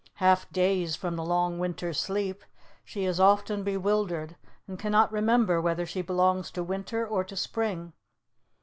[0.15, 2.43] Half dazed from the long winter sleep,
[2.83, 4.35] she is often bewildered,
[4.67, 7.93] and cannot remember whether she belongs to winter or to spring.